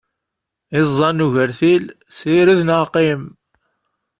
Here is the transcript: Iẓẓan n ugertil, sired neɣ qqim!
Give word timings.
Iẓẓan 0.79 1.15
n 1.21 1.25
ugertil, 1.25 1.83
sired 2.17 2.59
neɣ 2.63 2.81
qqim! 2.93 3.23